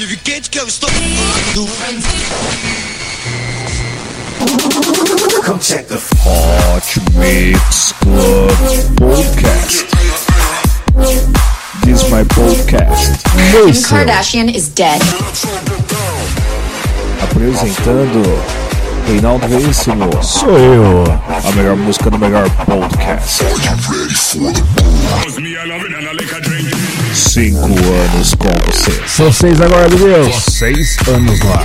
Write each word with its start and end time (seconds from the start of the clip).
modifiquete 0.00 0.48
que 0.48 0.58
eu 0.58 0.66
estou. 0.66 0.88
Come 5.44 5.58
check 5.60 5.86
the 5.88 6.00
Hot 6.24 7.00
Mix 7.16 7.92
Club 8.00 8.50
Podcast. 8.96 9.86
This 11.84 12.02
is 12.02 12.10
my 12.10 12.24
podcast. 12.24 13.22
Kim. 13.52 13.74
Kardashian 13.74 14.48
is 14.48 14.70
dead. 14.70 15.02
Apresentando 17.22 18.22
Reinaldo 19.06 19.46
Veríssimo. 19.48 20.22
Sou 20.22 20.56
eu. 20.58 21.04
A 21.28 21.52
melhor 21.52 21.76
música 21.76 22.08
do 22.08 22.18
melhor 22.18 22.48
podcast. 22.64 23.44
Cinco 27.20 27.66
anos 27.66 28.34
com 28.34 28.48
você. 28.66 29.06
São 29.06 29.30
seis 29.30 29.60
agora, 29.60 29.88
Deus. 29.90 30.34
Seis 30.36 30.96
anos 31.06 31.38
lá. 31.40 31.64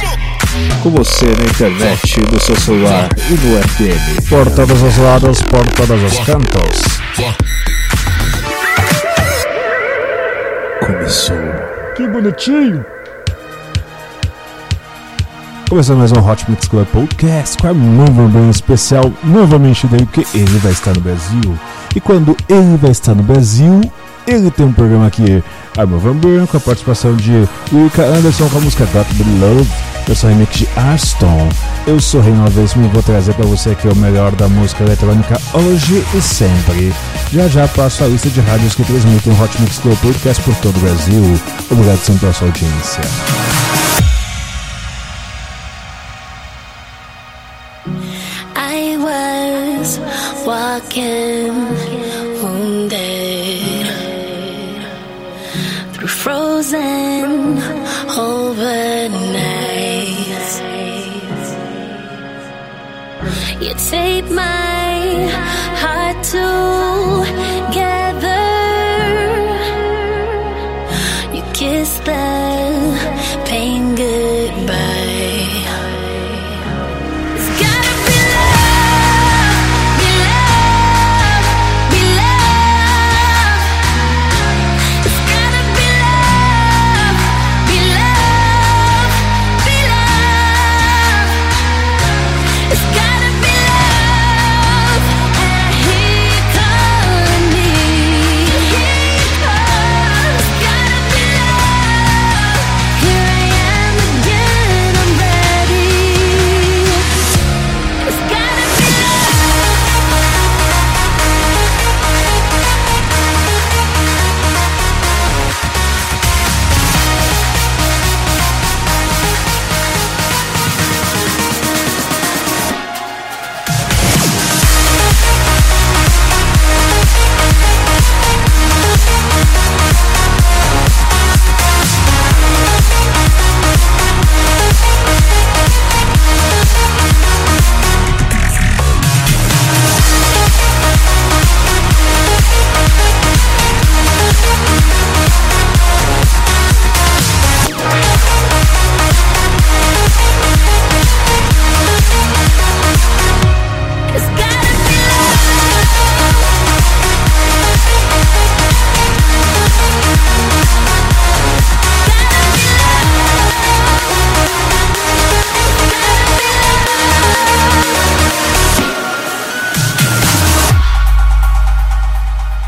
Com 0.83 0.91
você 0.91 1.25
na 1.25 1.45
internet, 1.45 2.21
no 2.29 2.39
seu 2.39 2.55
celular 2.57 3.09
e 3.29 3.33
no 3.33 3.63
FM. 3.63 4.27
Por 4.29 4.51
todos 4.51 4.81
os 4.83 4.97
lados, 4.97 5.41
por 5.43 5.65
todos 5.71 6.03
os 6.03 6.19
cantos. 6.25 6.81
Começou. 10.85 11.37
Que 11.95 12.07
bonitinho. 12.07 12.85
Começando 15.69 15.99
mais 15.99 16.11
um 16.11 16.29
Hot 16.29 16.45
Mix 16.51 16.67
Club 16.67 16.85
Podcast 16.87 17.57
com 17.57 17.67
a 17.67 17.69
Armando 17.69 18.29
bem 18.31 18.49
especial 18.49 19.11
novamente 19.23 19.87
daí, 19.87 20.05
porque 20.05 20.25
ele 20.37 20.59
vai 20.59 20.73
estar 20.73 20.93
no 20.93 21.01
Brasil. 21.01 21.57
E 21.95 22.01
quando 22.01 22.35
ele 22.47 22.77
vai 22.77 22.91
estar 22.91 23.15
no 23.15 23.23
Brasil, 23.23 23.81
ele 24.27 24.49
tem 24.51 24.65
um 24.65 24.73
programa 24.73 25.07
aqui, 25.07 25.43
Armand 25.77 25.99
Van 25.99 26.15
Buren, 26.15 26.45
com 26.45 26.57
a 26.57 26.59
participação 26.59 27.15
de 27.15 27.47
Wilka 27.71 28.03
Anderson 28.03 28.49
com 28.49 28.57
a 28.57 28.61
música 28.61 28.85
Got 28.85 29.05
to 29.05 29.13
Be 29.15 29.39
Love. 29.39 29.69
Eu 30.07 30.29
remix 30.29 30.57
de 30.57 30.69
Arston. 30.75 31.49
Eu 31.87 31.99
sou 31.99 32.21
Reinaldo 32.21 32.51
Veríssimo 32.51 32.85
e 32.85 32.89
vou 32.89 33.01
trazer 33.01 33.33
para 33.33 33.45
você 33.45 33.71
aqui 33.71 33.87
o 33.87 33.95
melhor 33.95 34.35
da 34.35 34.47
música 34.47 34.83
eletrônica 34.83 35.35
hoje 35.51 36.05
e 36.13 36.21
sempre. 36.21 36.93
Já 37.31 37.47
já 37.47 37.67
passo 37.67 38.03
a 38.03 38.07
lista 38.07 38.29
de 38.29 38.39
rádios 38.39 38.75
que 38.75 38.83
transmitem 38.83 39.33
o 39.33 39.43
Hot 39.43 39.59
Mix 39.59 39.79
Club 39.79 39.97
Podcast 39.97 40.43
por 40.43 40.55
todo 40.57 40.77
o 40.77 40.79
Brasil. 40.79 41.39
Obrigado 41.71 41.97
sempre 41.97 42.21
pela 42.21 42.33
sua 42.33 42.47
audiência. 42.47 43.01
I 48.55 48.97
was 48.97 49.99
walking 50.45 51.84
frozen 56.75 57.57
overnight. 58.17 59.45
You 63.61 63.73
take 63.89 64.29
my 64.31 65.27
heart 65.81 66.23
to 66.31 66.64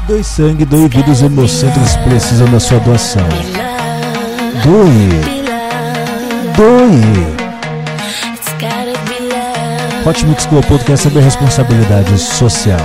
Doe 0.08 0.24
sangue, 0.24 0.64
doe 0.64 0.88
vida, 0.88 1.12
os 1.12 1.22
hemocentros 1.22 1.98
precisam 1.98 2.50
da 2.50 2.62
sua 2.62 2.80
doação. 2.80 3.28
Doe, 4.64 5.10
doe. 6.56 7.38
Hot 10.06 10.26
Mix 10.26 10.46
Club 10.46 10.64
é 10.90 10.96
sobre 10.96 11.20
responsabilidade 11.20 12.18
social. 12.18 12.80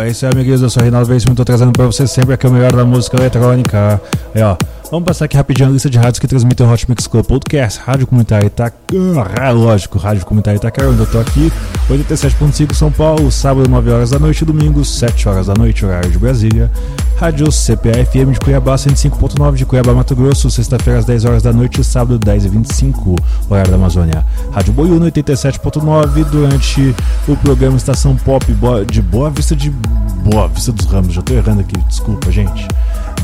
É 0.00 0.08
isso 0.10 0.24
aí, 0.26 0.32
amiguinhos. 0.32 0.62
Eu 0.62 0.70
sou 0.70 0.80
o 0.80 0.84
Reinaldo 0.84 1.06
Veríssimo. 1.06 1.34
Tô 1.34 1.44
trazendo 1.44 1.72
pra 1.72 1.86
vocês 1.86 2.10
sempre 2.10 2.34
aqui 2.34 2.46
o 2.46 2.50
melhor 2.50 2.72
da 2.72 2.84
música 2.84 3.16
eletrônica. 3.16 4.00
Aí, 4.34 4.42
ó. 4.42 4.56
Vamos 4.90 5.06
passar 5.06 5.26
aqui 5.26 5.36
rapidinho 5.36 5.68
a 5.68 5.72
lista 5.72 5.90
de 5.90 5.98
rádios 5.98 6.18
que 6.18 6.26
transmitem 6.26 6.66
o 6.66 6.72
Hot 6.72 6.88
Mix 6.88 7.06
Club 7.06 7.26
Podcast. 7.26 7.78
Rádio 7.84 8.06
Comunitária 8.06 8.46
Itaquera, 8.46 9.42
ah, 9.42 9.50
lógico, 9.50 9.98
Rádio 9.98 10.24
Comunitária 10.24 10.56
Itaquera, 10.56 10.88
onde 10.88 11.00
eu 11.00 11.06
tô 11.06 11.18
aqui. 11.18 11.52
87.5 11.90 12.74
São 12.74 12.90
Paulo, 12.90 13.30
sábado 13.30 13.68
9 13.68 13.90
horas 13.90 14.10
da 14.10 14.18
noite, 14.18 14.46
domingo 14.46 14.82
7 14.82 15.28
horas 15.28 15.46
da 15.46 15.54
noite, 15.54 15.84
horário 15.84 16.10
de 16.10 16.18
Brasília. 16.18 16.70
Rádio 17.18 17.48
CPA 17.48 18.04
FM 18.04 18.30
de 18.30 18.38
Cuiabá, 18.38 18.76
105.9 18.76 19.54
de 19.56 19.66
Cuiabá, 19.66 19.92
Mato 19.92 20.14
Grosso, 20.14 20.48
sexta-feira 20.48 21.00
às 21.00 21.04
10 21.04 21.24
horas 21.24 21.42
da 21.42 21.52
noite, 21.52 21.82
sábado 21.82 22.16
10 22.16 22.44
e 22.44 22.48
25 22.48 23.16
horário 23.50 23.72
da 23.72 23.76
Amazônia. 23.76 24.24
Rádio 24.52 24.72
Boiúno 24.72 25.04
87.9 25.06 26.24
durante 26.26 26.94
o 27.26 27.36
programa 27.38 27.76
Estação 27.76 28.14
Pop 28.14 28.46
de 28.88 29.02
Boa 29.02 29.30
Vista 29.30 29.56
de 29.56 29.68
Boa 29.68 30.46
Vista 30.46 30.70
dos 30.70 30.86
Ramos. 30.86 31.12
Já 31.12 31.20
tô 31.20 31.34
errando 31.34 31.62
aqui, 31.62 31.76
desculpa, 31.88 32.30
gente. 32.30 32.68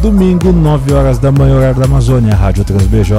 Domingo, 0.03 0.51
9 0.51 0.93
horas 0.93 1.19
da 1.21 1.31
manhã, 1.31 1.55
horário 1.55 1.79
da 1.79 1.85
Amazônia, 1.85 2.35
Rádio 2.35 2.65
TransBJ 2.65 3.15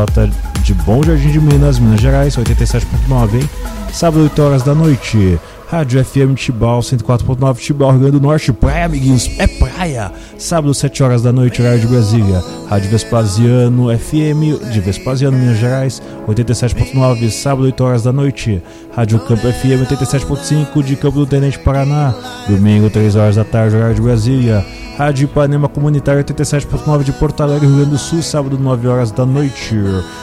de 0.62 0.74
Bom 0.74 1.02
Jardim 1.02 1.32
de 1.32 1.40
Minas, 1.40 1.80
Minas 1.80 2.02
Gerais, 2.02 2.36
87.9, 2.36 3.36
hein? 3.36 3.50
Sábado, 3.94 4.24
8 4.24 4.42
horas 4.42 4.62
da 4.62 4.76
noite, 4.76 5.40
Rádio 5.76 6.06
FM 6.06 6.36
Tibau, 6.36 6.80
104.9, 6.80 7.58
Tibau, 7.58 7.92
Rio 7.92 8.00
Grande 8.00 8.18
do 8.18 8.22
Norte, 8.22 8.54
praia, 8.54 8.86
amiguinhos, 8.86 9.30
é 9.38 9.46
praia! 9.46 10.10
Sábado, 10.38 10.74
7 10.74 11.04
horas 11.04 11.22
da 11.22 11.34
noite, 11.34 11.62
horário 11.62 11.82
de 11.82 11.88
Brasília, 11.88 12.42
Rádio 12.70 12.90
Vespasiano 12.90 13.88
FM 13.98 14.72
de 14.72 14.80
Vespasiano, 14.80 15.38
Minas 15.38 15.58
Gerais, 15.58 16.02
87.9, 16.30 17.30
sábado, 17.30 17.66
8 17.66 17.84
horas 17.84 18.04
da 18.04 18.14
noite, 18.14 18.64
Rádio 18.96 19.20
Campo 19.20 19.52
FM 19.52 19.84
87.5 19.86 20.82
de 20.82 20.96
Campo 20.96 21.20
do 21.20 21.26
Tenente, 21.26 21.60
Paraná, 21.60 22.16
domingo, 22.48 22.90
3 22.90 23.14
horas 23.18 23.36
da 23.36 23.44
tarde, 23.44 23.76
horário 23.76 23.96
de 23.96 24.02
Brasília, 24.02 24.66
Rádio 24.98 25.26
Ipanema 25.26 25.68
Comunitário 25.68 26.24
87.9 26.24 27.04
de 27.04 27.12
Porto 27.12 27.44
Alegre, 27.44 27.68
Rio 27.68 27.76
Grande 27.76 27.92
do 27.92 27.98
Sul, 27.98 28.22
sábado 28.22 28.58
9 28.58 28.88
horas 28.88 29.12
da 29.12 29.26
noite. 29.26 29.76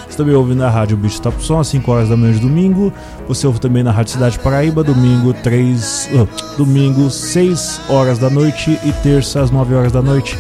Você 0.09 0.17
também 0.17 0.35
ouve 0.35 0.55
na 0.55 0.71
Rádio 0.71 0.97
Beach 0.97 1.21
Top 1.21 1.45
Som 1.45 1.61
às 1.61 1.69
5 1.69 1.91
horas 1.93 2.09
da 2.09 2.17
manhã 2.17 2.33
de 2.33 2.41
domingo. 2.41 2.91
Você 3.29 3.47
ouve 3.47 3.61
também 3.61 3.83
na 3.83 3.91
Rádio 3.91 4.15
Cidade 4.15 4.39
Paraíba, 4.39 4.83
domingo 4.83 5.35
3, 5.43 6.11
uh, 6.13 6.29
domingo 6.57 7.11
6 7.11 7.81
horas 7.89 8.19
da 8.19 8.31
noite 8.31 8.79
e 8.85 8.93
terça 9.03 9.41
às 9.41 9.51
9 9.51 9.75
horas 9.75 9.93
da 9.93 10.03
noite. 10.03 10.39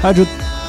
Rádio 0.00 0.26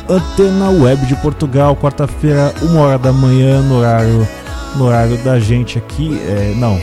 Antena 0.10 0.70
Web 0.70 1.06
de 1.06 1.16
Portugal, 1.16 1.76
quarta-feira, 1.76 2.54
1 2.62 2.78
hora 2.78 2.98
da 2.98 3.12
manhã, 3.12 3.62
no 3.62 3.80
horário, 3.80 4.28
no 4.76 4.86
horário 4.86 5.18
da 5.24 5.40
gente 5.40 5.78
aqui. 5.78 6.20
É, 6.28 6.54
não, 6.58 6.80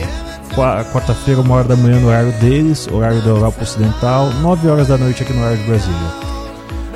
quarta-feira, 0.91 1.41
uma 1.41 1.55
hora 1.55 1.67
da 1.67 1.75
manhã 1.75 1.99
no 1.99 2.07
horário 2.07 2.31
deles, 2.33 2.87
horário 2.91 3.21
da 3.21 3.29
Europa 3.29 3.63
Ocidental, 3.63 4.29
9 4.41 4.67
horas 4.67 4.87
da 4.87 4.97
noite 4.97 5.23
aqui 5.23 5.33
no 5.33 5.41
horário 5.41 5.57
de 5.57 5.63
Brasília. 5.63 5.97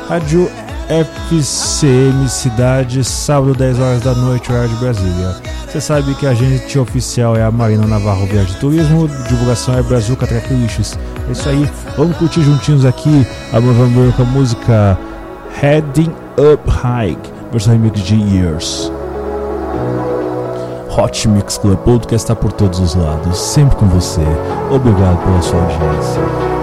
Rádio 0.08 0.50
FCM 0.90 2.30
Cidade, 2.30 3.04
sábado 3.04 3.54
10 3.54 3.80
horas 3.80 4.02
da 4.02 4.14
noite, 4.14 4.50
horário 4.50 4.70
de 4.70 4.76
Brasília. 4.76 5.36
Você 5.68 5.82
sabe 5.82 6.16
que 6.16 6.26
a 6.26 6.30
agente 6.30 6.80
oficial 6.80 7.36
é 7.36 7.44
a 7.44 7.52
Marina 7.52 7.86
Navarro 7.86 8.26
Viagem 8.26 8.54
de 8.54 8.60
Turismo, 8.60 9.10
divulgação 9.28 9.78
é 9.78 9.82
Brasil 9.82 10.18
Lixos. 10.50 10.98
É 11.28 11.32
isso 11.34 11.50
aí, 11.50 11.70
vamos 11.98 12.16
curtir 12.16 12.42
juntinhos 12.42 12.86
aqui 12.86 13.28
a 13.52 13.60
com 14.14 14.22
a 14.22 14.26
música 14.26 14.98
Heading 15.62 16.14
Up 16.38 16.70
High, 16.70 17.18
versão 17.52 17.74
remix 17.74 18.02
de 18.02 18.16
Years. 18.16 18.90
Hot 20.98 21.28
Mix 21.28 21.58
Club 21.58 21.78
Podcast 21.80 22.16
está 22.16 22.36
por 22.36 22.54
todos 22.54 22.80
os 22.80 22.96
lados, 22.96 23.38
sempre 23.38 23.76
com 23.76 23.88
você. 23.88 24.22
Obrigado 24.72 25.22
pela 25.24 25.42
sua 25.42 25.62
audiência. 25.62 26.57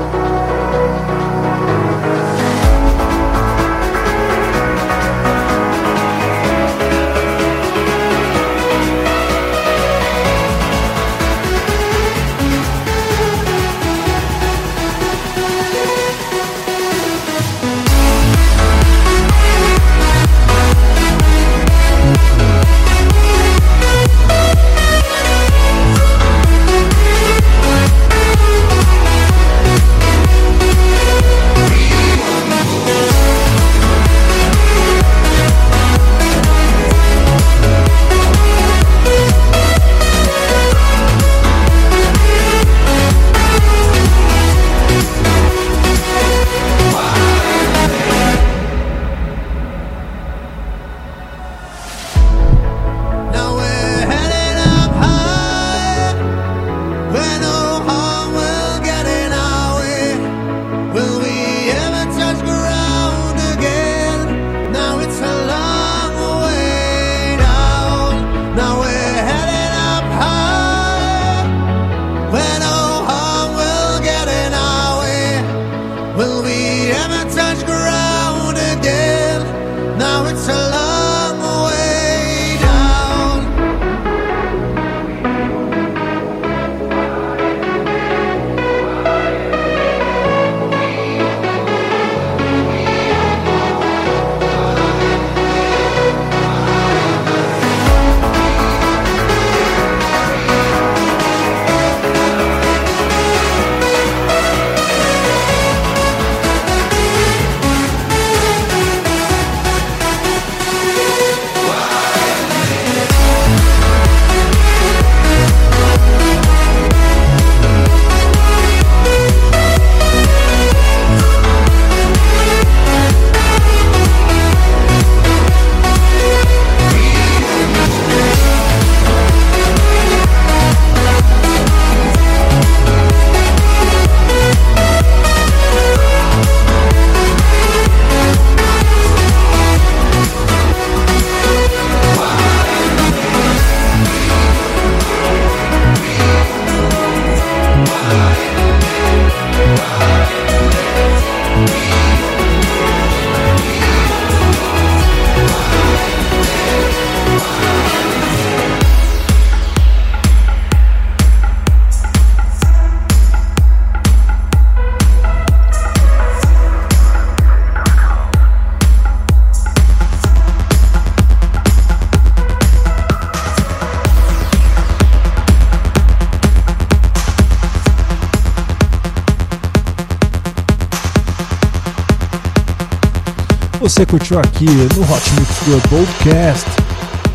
Você 183.94 184.04
curtiu 184.04 184.40
aqui 184.40 184.64
no 184.64 185.02
Hot 185.02 185.34
Mix 185.38 185.58
Club 185.64 185.80
Podcast 185.82 186.68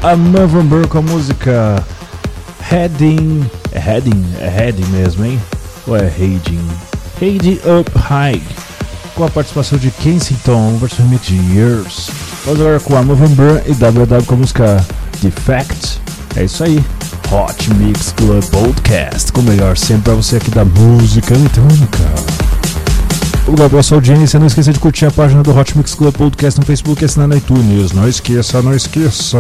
a 0.04 0.14
November 0.14 0.86
com 0.90 0.98
a 0.98 1.02
música 1.02 1.82
Heading. 2.70 3.50
É 3.72 3.80
Heading? 3.80 4.26
É 4.42 4.50
Heading 4.50 4.86
mesmo, 4.88 5.24
hein? 5.24 5.42
Ou 5.88 5.96
é 5.96 6.02
Heading? 6.02 6.68
Heading 7.22 7.60
Up 7.80 7.90
High 7.98 8.42
com 9.16 9.24
a 9.24 9.30
participação 9.30 9.78
de 9.78 9.90
Kensington 9.90 10.76
versão 10.80 11.06
remix 11.06 11.28
de 11.28 11.38
Years. 11.56 12.10
Vamos 12.44 12.60
agora 12.60 12.80
com 12.82 12.98
a 12.98 13.04
November 13.04 13.64
e 13.66 13.72
WW 13.72 14.26
com 14.26 14.34
a 14.34 14.38
música 14.38 14.86
Defect. 15.22 16.02
É 16.36 16.44
isso 16.44 16.62
aí. 16.66 16.84
Hot 17.32 17.74
Mix 17.76 18.12
Club 18.18 18.44
Podcast, 18.48 19.32
com 19.32 19.40
o 19.40 19.46
melhor 19.46 19.78
sempre 19.78 20.02
pra 20.02 20.14
você 20.16 20.36
aqui 20.36 20.52
da 20.52 20.66
música 20.66 21.34
eletrônica. 21.34 22.29
Pela 23.56 23.84
sua 23.84 23.98
audiência. 23.98 24.40
Não 24.40 24.48
esqueça 24.48 24.72
de 24.72 24.80
curtir 24.80 25.06
a 25.06 25.12
página 25.12 25.44
do 25.44 25.56
Hot 25.56 25.78
Mix 25.78 25.94
Club 25.96 26.16
Podcast 26.16 26.60
no 26.60 26.66
Facebook 26.66 27.02
e 27.02 27.06
assinar 27.06 27.28
no 27.28 27.36
iTunes. 27.36 27.92
Não 27.92 28.08
esqueça, 28.08 28.62
não 28.62 28.76
esqueça. 28.76 29.40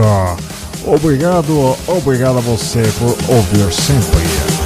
Obrigado, 0.85 1.75
obrigado 1.87 2.37
a 2.37 2.41
você 2.41 2.81
por 2.97 3.15
ouvir 3.29 3.71
sempre. 3.71 4.58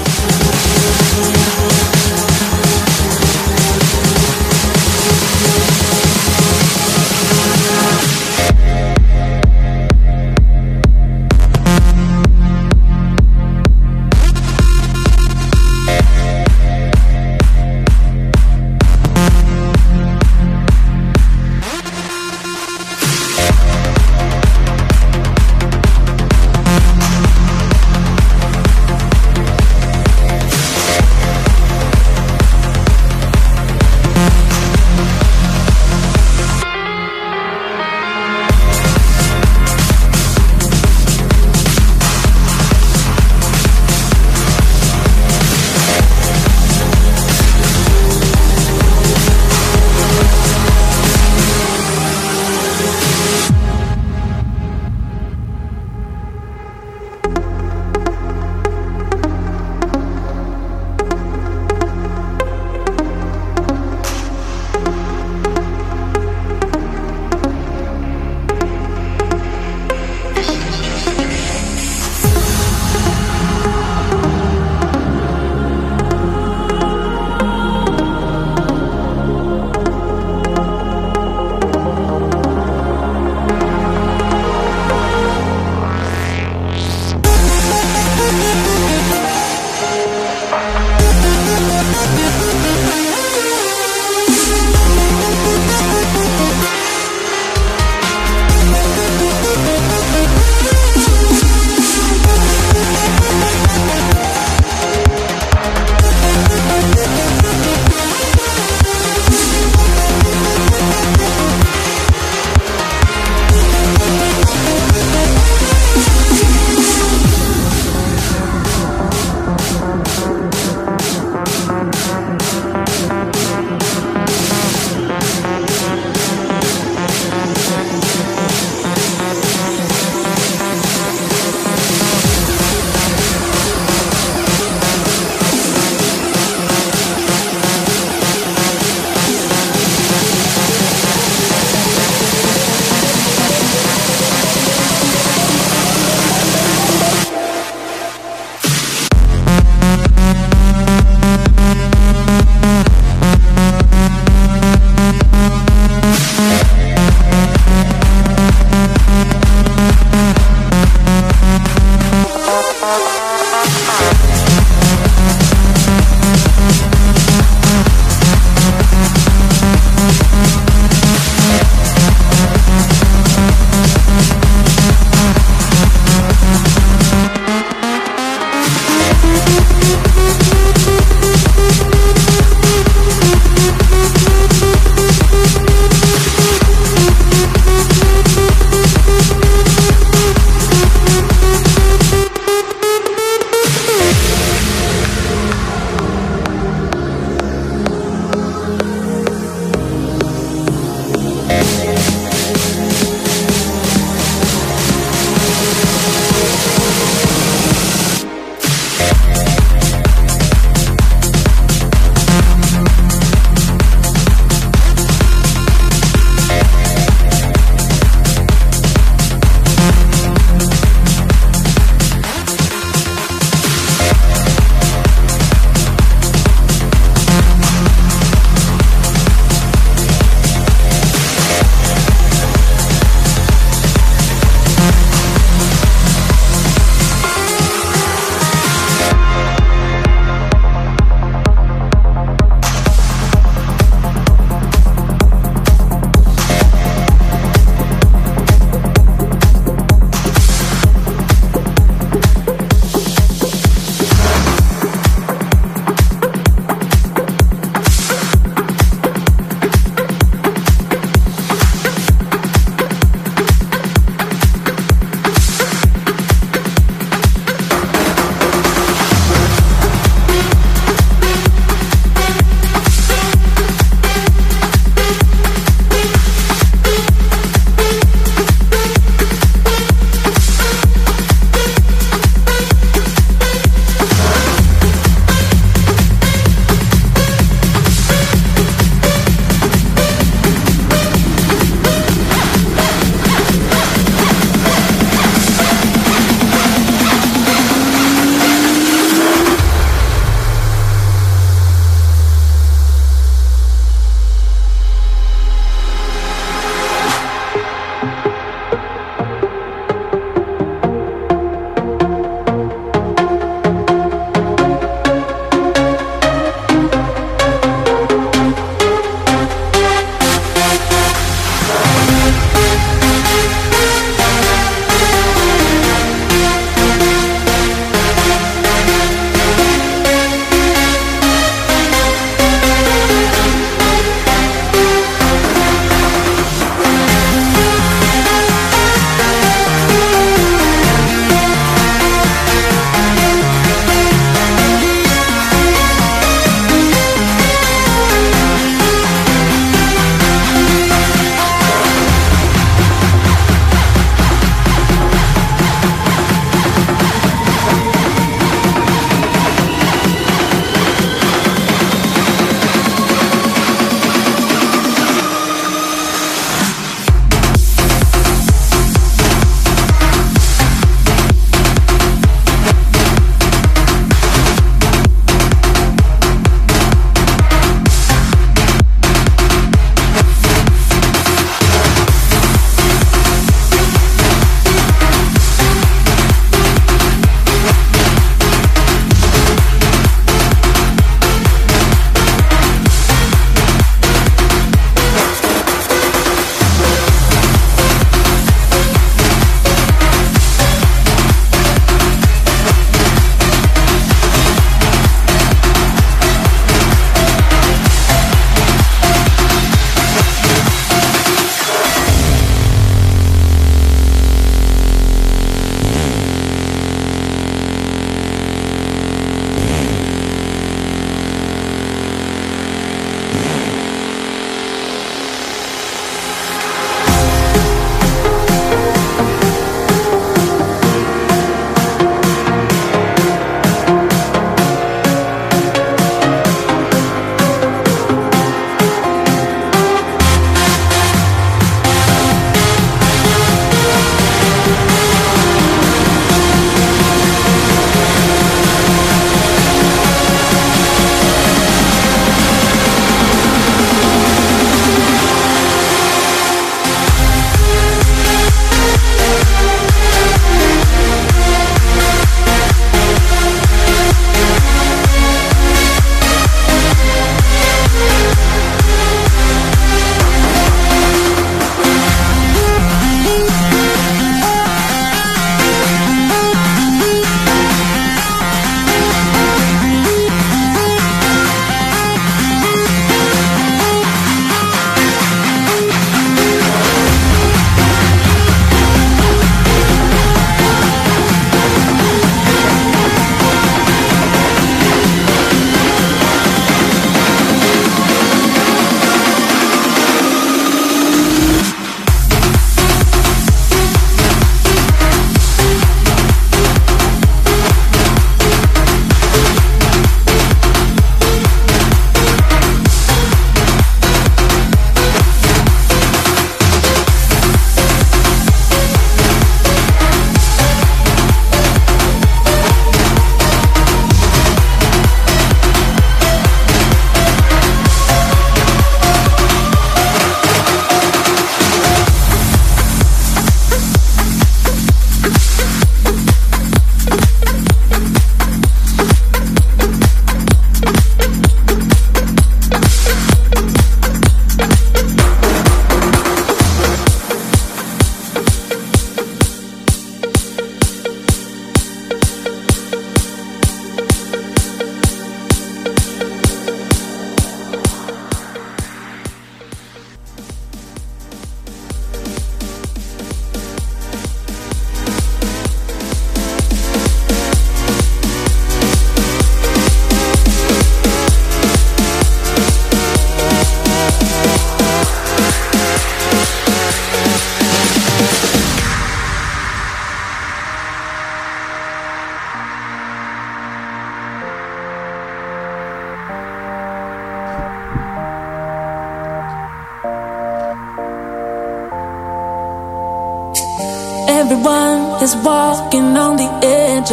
you 179.34 179.63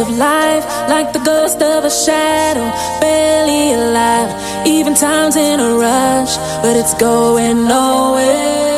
of 0.01 0.09
life, 0.17 0.65
like 0.89 1.13
the 1.13 1.19
ghost 1.19 1.61
of 1.61 1.85
a 1.85 1.89
shadow, 1.89 2.67
barely 2.99 3.73
alive. 3.73 4.29
Even 4.65 4.95
time's 4.95 5.35
in 5.35 5.59
a 5.59 5.71
rush, 5.75 6.37
but 6.63 6.75
it's 6.75 6.95
going 6.95 7.67
nowhere. 7.67 8.71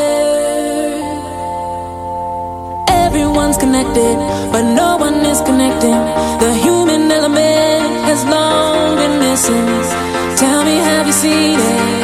Everyone's 3.05 3.57
connected, 3.57 4.15
but 4.51 4.63
no 4.81 4.97
one 4.97 5.25
is 5.25 5.39
connecting. 5.41 5.99
The 6.43 6.53
human 6.65 7.09
element 7.09 8.03
has 8.09 8.21
long 8.25 8.95
been 8.97 9.15
missing. 9.19 9.67
Tell 10.35 10.63
me, 10.65 10.75
have 10.89 11.07
you 11.07 11.13
seen 11.13 11.59
it? 11.59 12.02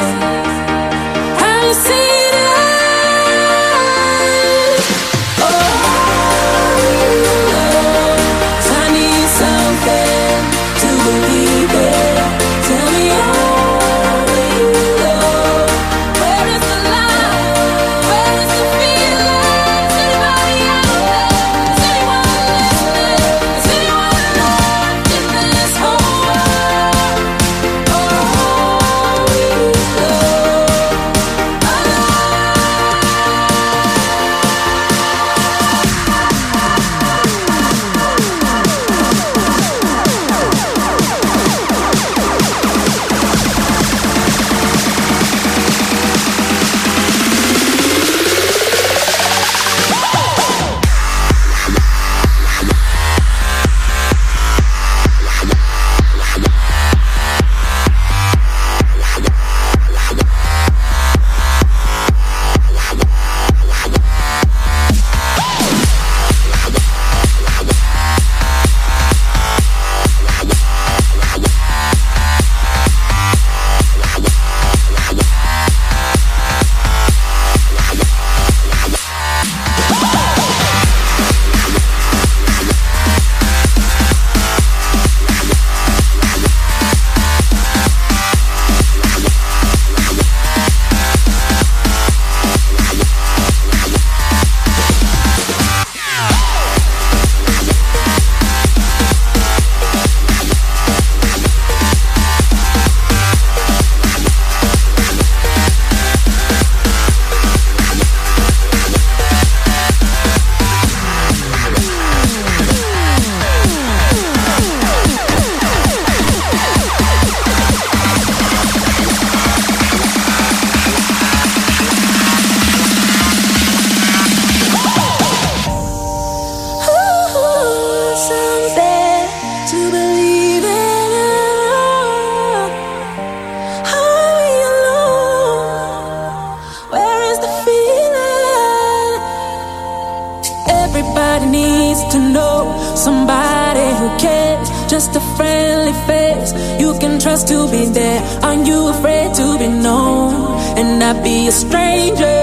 Needs 141.52 142.02
to 142.14 142.20
know 142.20 142.58
somebody 142.96 143.88
who 144.00 144.08
cares. 144.18 144.70
Just 144.90 145.16
a 145.16 145.22
friendly 145.38 145.94
face 146.08 146.52
you 146.80 146.98
can 147.00 147.20
trust 147.20 147.48
to 147.50 147.70
be 147.70 147.86
there. 147.86 148.22
Aren't 148.44 148.68
you 148.68 148.88
afraid 148.88 149.34
to 149.36 149.58
be 149.58 149.68
known 149.68 150.34
and 150.78 151.00
not 151.00 151.24
be 151.24 151.48
a 151.48 151.52
stranger? 151.52 152.42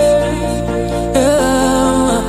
Yeah. 1.14 2.20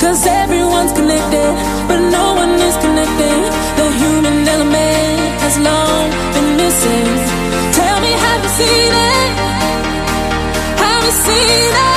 Cause 0.00 0.26
everyone's 0.26 0.92
connected, 0.92 1.52
but 1.88 2.00
no 2.18 2.26
one 2.42 2.54
is 2.68 2.76
connecting. 2.84 3.40
The 3.80 3.86
human 4.02 4.38
element 4.54 5.18
has 5.44 5.54
long 5.58 6.04
been 6.34 6.50
missing. 6.62 7.06
Tell 7.78 7.98
me, 8.04 8.12
have 8.26 8.40
you 8.44 8.52
seen 8.60 8.92
it? 9.10 9.30
Have 10.82 11.04
you 11.04 11.14
seen 11.26 11.74
it? 11.74 11.95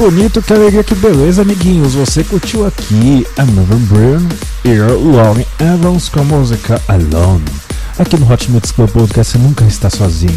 Bonito, 0.00 0.40
que 0.40 0.54
alegria, 0.54 0.82
que 0.82 0.94
beleza, 0.94 1.42
amiguinhos. 1.42 1.92
Você 1.92 2.24
curtiu 2.24 2.66
aqui 2.66 3.26
a 3.36 3.44
Byrne 3.44 4.28
e 4.64 4.74
Lauren 4.78 5.44
Evans 5.60 6.08
com 6.08 6.20
a 6.20 6.24
música 6.24 6.80
Alone. 6.88 7.44
Aqui 7.98 8.16
no 8.16 8.32
Hot 8.32 8.50
Mix 8.50 8.72
Club 8.72 8.88
Podcast 8.88 9.32
você 9.32 9.38
nunca 9.38 9.62
está 9.66 9.90
sozinho. 9.90 10.32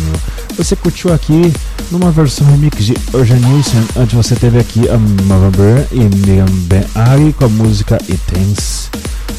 Você 0.57 0.75
curtiu 0.75 1.13
aqui 1.13 1.53
numa 1.89 2.11
versão 2.11 2.45
remix 2.45 2.83
de 2.83 2.93
Urgent 3.13 3.39
Nation, 3.39 3.81
antes 3.95 4.13
você 4.13 4.35
teve 4.35 4.59
aqui 4.59 4.81
a 4.89 4.97
Byrne 4.97 5.87
e 5.93 6.13
Miriam 6.13 6.45
Ben 6.67 6.83
Ari 6.93 7.31
com 7.31 7.45
a 7.45 7.49
música 7.49 7.97
It. 8.09 8.89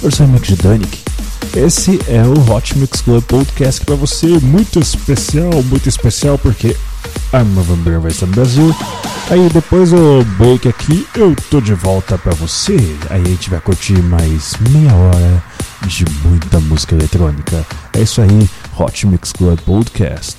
Versão 0.01 0.27
remix 0.27 0.49
de 0.49 0.57
Danik. 0.57 1.01
Esse 1.55 2.01
é 2.09 2.23
o 2.23 2.51
Hot 2.51 2.79
Mix 2.79 3.03
Club 3.03 3.23
Podcast 3.25 3.85
para 3.85 3.95
você 3.95 4.27
muito 4.41 4.81
especial, 4.81 5.63
muito 5.65 5.87
especial 5.87 6.39
porque 6.39 6.75
vai 8.01 8.11
estar 8.11 8.27
no 8.27 8.33
Brasil. 8.33 8.75
Aí 9.31 9.49
depois 9.49 9.91
do 9.91 10.25
break 10.37 10.69
aqui 10.69 11.07
eu 11.17 11.35
tô 11.51 11.61
de 11.61 11.75
volta 11.75 12.19
pra 12.19 12.33
você. 12.35 12.77
Aí 13.09 13.23
a 13.23 13.29
gente 13.29 13.51
vai 13.51 13.61
curtir 13.61 14.01
mais 14.03 14.55
meia 14.71 14.95
hora 14.95 15.43
de 15.87 16.05
muita 16.23 16.61
música 16.61 16.95
eletrônica. 16.95 17.65
É 17.95 18.03
isso 18.03 18.21
aí, 18.21 18.49
Hot 18.79 19.07
Mix 19.07 19.33
Club 19.33 19.59
Podcast. 19.61 20.33